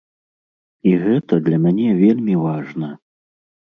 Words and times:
І 0.91 0.93
гэта 1.03 1.33
для 1.49 1.57
мяне 1.67 1.87
вельмі 2.03 2.35
важна. 2.47 2.89